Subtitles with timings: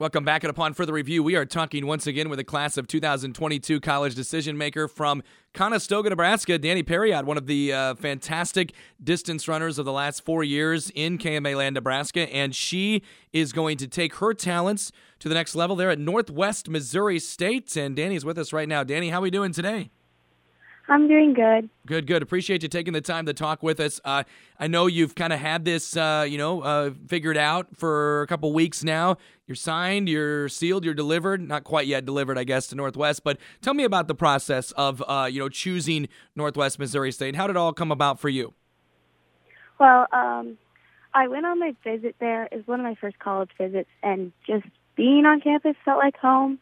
[0.00, 2.86] Welcome back, and upon further review, we are talking once again with a class of
[2.86, 8.72] 2022 college decision maker from Conestoga, Nebraska, Danie Parriott, one of the uh, fantastic
[9.04, 13.02] distance runners of the last four years in KMA land, Nebraska, and she
[13.34, 17.76] is going to take her talents to the next level there at Northwest Missouri State.
[17.76, 18.82] And Danie is with us right now.
[18.82, 19.90] Danie, how are we doing today?
[20.90, 21.70] I'm doing good.
[21.86, 22.20] Good, good.
[22.20, 24.00] Appreciate you taking the time to talk with us.
[24.04, 24.24] Uh,
[24.58, 28.26] I know you've kind of had this, uh, you know, uh, figured out for a
[28.26, 29.16] couple weeks now.
[29.46, 31.46] You're signed, you're sealed, you're delivered.
[31.46, 33.22] Not quite yet delivered, I guess, to Northwest.
[33.22, 37.36] But tell me about the process of, uh, you know, choosing Northwest Missouri State.
[37.36, 38.52] How did it all come about for you?
[39.78, 40.58] Well, um,
[41.14, 42.48] I went on my visit there.
[42.50, 44.66] It was one of my first college visits, and just
[44.96, 46.58] being on campus felt like home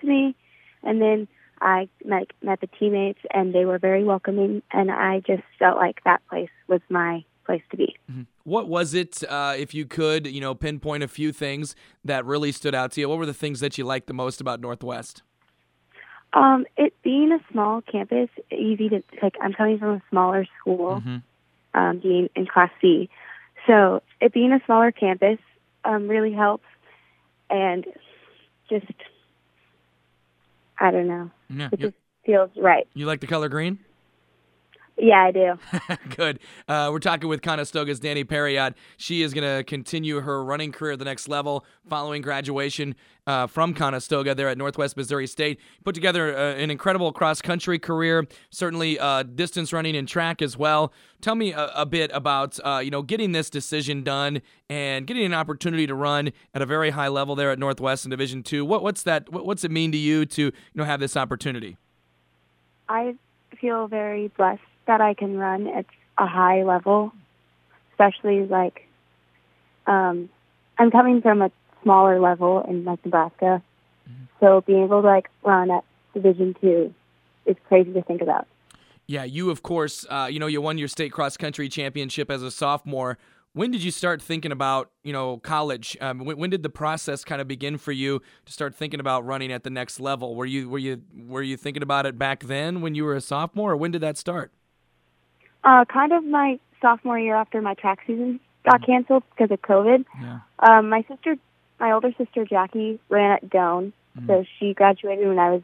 [0.00, 0.36] to me.
[0.82, 1.26] And then
[1.62, 6.02] I met met the teammates, and they were very welcoming, and I just felt like
[6.04, 7.96] that place was my place to be.
[8.10, 8.22] Mm-hmm.
[8.44, 12.52] What was it, uh, if you could, you know, pinpoint a few things that really
[12.52, 13.08] stood out to you?
[13.08, 15.22] What were the things that you liked the most about Northwest?
[16.32, 19.34] Um, it being a small campus, easy to like.
[19.40, 21.78] I'm coming from a smaller school, mm-hmm.
[21.78, 23.08] um, being in Class C,
[23.66, 25.38] so it being a smaller campus
[25.84, 26.64] um, really helps,
[27.50, 27.86] and
[28.68, 28.86] just
[30.78, 31.30] I don't know.
[31.48, 32.86] Yeah, it just feels right.
[32.94, 33.78] You like the color green?
[34.98, 35.58] Yeah, I do.
[36.16, 36.38] Good.
[36.68, 38.74] Uh, we're talking with Conestoga's Danie Parriott.
[38.98, 42.94] She is going to continue her running career at the next level following graduation
[43.26, 45.58] uh, from Conestoga there at Northwest Missouri State.
[45.84, 50.58] Put together uh, an incredible cross country career, certainly uh, distance running and track as
[50.58, 50.92] well.
[51.22, 55.24] Tell me a, a bit about uh, you know getting this decision done and getting
[55.24, 58.64] an opportunity to run at a very high level there at Northwest in Division Two.
[58.64, 59.32] What, what's that?
[59.32, 61.78] What, what's it mean to you to you know have this opportunity?
[62.88, 63.14] I
[63.58, 65.86] feel very blessed that I can run at
[66.18, 67.12] a high level,
[67.92, 68.88] especially like
[69.86, 70.28] um,
[70.78, 71.50] I'm coming from a
[71.82, 73.62] smaller level in like Nebraska,
[74.08, 74.24] mm-hmm.
[74.40, 76.94] so being able to like run at Division two
[77.46, 78.46] is crazy to think about.
[79.06, 82.42] Yeah, you of course, uh, you know, you won your state cross country championship as
[82.42, 83.18] a sophomore.
[83.54, 85.94] When did you start thinking about, you know, college?
[86.00, 89.26] Um, when, when, did the process kind of begin for you to start thinking about
[89.26, 90.34] running at the next level?
[90.34, 93.20] Were you were you were you thinking about it back then when you were a
[93.20, 94.52] sophomore, or when did that start?
[95.64, 98.92] Uh, kind of my sophomore year after my track season got mm-hmm.
[98.92, 100.04] canceled because of COVID.
[100.20, 100.40] Yeah.
[100.58, 101.36] Um, my sister,
[101.78, 104.26] my older sister Jackie, ran at Doane, mm-hmm.
[104.26, 105.62] so she graduated when I was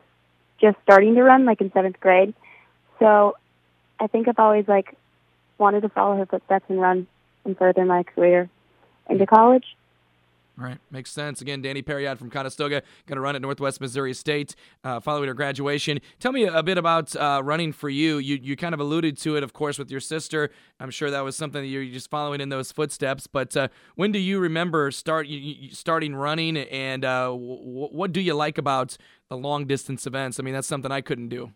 [0.61, 2.35] just starting to run, like in seventh grade.
[2.99, 3.37] So
[4.01, 4.97] I think I've always like
[5.59, 7.07] wanted to follow her footsteps and run
[7.45, 8.49] and further my career
[9.09, 9.65] into college.
[10.59, 11.41] Right, makes sense.
[11.41, 15.35] Again, Danie Parriott from Conestoga, going to run at Northwest Missouri State uh, following her
[15.35, 16.01] graduation.
[16.19, 18.19] Tell me a bit about uh, running for you.
[18.19, 20.51] You you kind of alluded to it, of course, with your sister.
[20.81, 23.29] I'm sure that was something that you're just following in those footsteps.
[23.29, 28.21] But uh, when do you remember start you, starting running, and uh, w- what do
[28.21, 28.97] you like about
[29.29, 30.41] the long distance events?
[30.41, 31.53] I mean, that's something I couldn't do.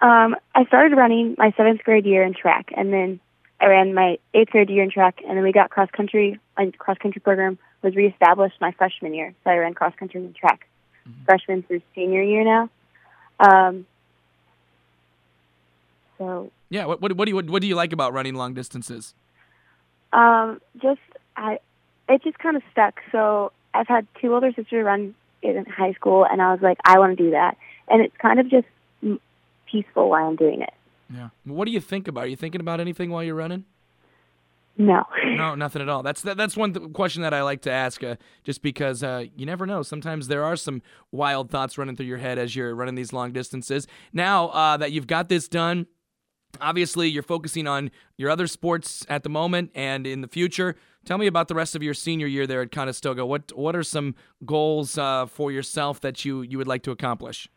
[0.00, 3.20] Um, I started running my seventh grade year in track, and then
[3.60, 6.40] I ran my eighth grade year in track, and then we got cross country,
[6.78, 9.34] cross country program was reestablished my freshman year.
[9.44, 10.66] So I ran cross country and track
[11.06, 11.24] mm-hmm.
[11.24, 12.70] freshman through senior year now.
[13.38, 13.86] Um,
[16.18, 18.54] so yeah, what, what, what do you what, what do you like about running long
[18.54, 19.14] distances?
[20.12, 21.00] Um, just
[21.36, 21.58] I,
[22.08, 23.00] it just kind of stuck.
[23.12, 26.98] So I've had two older sisters run in high school, and I was like, I
[26.98, 27.56] want to do that,
[27.88, 28.66] and it's kind of just
[29.70, 30.72] peaceful while I'm doing it.
[31.12, 31.28] Yeah.
[31.44, 32.24] What do you think about?
[32.24, 33.64] Are you thinking about anything while you're running?
[34.76, 35.04] No.
[35.24, 36.02] no, nothing at all.
[36.02, 39.24] That's that, that's one th- question that I like to ask, uh, just because uh,
[39.36, 39.82] you never know.
[39.82, 43.32] Sometimes there are some wild thoughts running through your head as you're running these long
[43.32, 43.86] distances.
[44.12, 45.86] Now uh, that you've got this done,
[46.60, 50.74] obviously you're focusing on your other sports at the moment and in the future.
[51.04, 53.24] Tell me about the rest of your senior year there at Conestoga.
[53.26, 54.14] What what are some
[54.44, 57.48] goals uh, for yourself that you you would like to accomplish?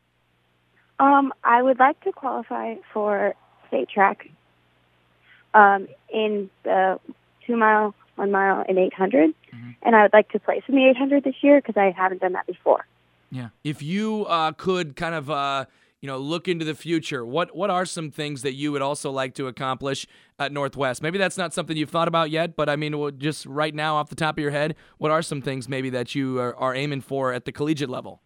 [1.00, 3.34] Um, I would like to qualify for
[3.68, 4.30] state track
[5.54, 7.00] um, in the
[7.46, 9.30] two mile, one mile, and 800.
[9.30, 9.70] Mm-hmm.
[9.82, 12.34] And I would like to place in the 800 this year because I haven't done
[12.34, 12.86] that before.
[13.32, 13.50] Yeah.
[13.64, 15.66] If you uh, could kind of, uh,
[16.02, 19.12] you know, look into the future, what what are some things that you would also
[19.12, 20.08] like to accomplish
[20.40, 21.02] at Northwest?
[21.02, 24.10] Maybe that's not something you've thought about yet, but I mean, just right now off
[24.10, 27.02] the top of your head, what are some things maybe that you are, are aiming
[27.02, 28.22] for at the collegiate level?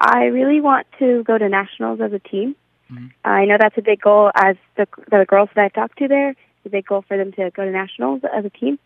[0.00, 2.54] I really want to go to nationals as a team.
[2.92, 3.06] Mm-hmm.
[3.24, 6.30] I know that's a big goal as the the girls that I've talked to there.
[6.30, 8.78] It's a big goal for them to go to nationals as a team,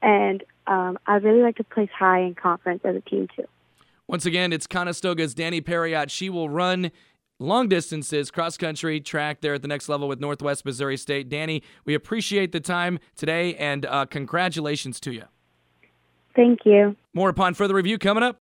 [0.00, 3.46] and um, I'd really like to place high in conference as a team too.
[4.06, 6.10] Once again, it's Conestoga's Danie Parriott.
[6.10, 6.90] She will run
[7.38, 11.28] long distances, cross country, track there at the next level with Northwest Missouri State.
[11.28, 15.24] Danie, we appreciate the time today and uh, congratulations to you.
[16.34, 16.96] Thank you.
[17.12, 18.30] More upon further review coming up.